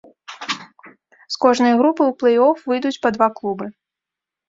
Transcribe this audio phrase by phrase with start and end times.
[1.35, 3.65] З кожнай групы ў плэй-оф выйдуць па два клубы.